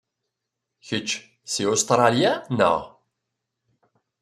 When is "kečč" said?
0.87-1.09